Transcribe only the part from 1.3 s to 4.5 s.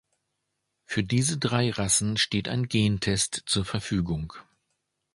drei Rassen steht ein Gentest zur Verfügung.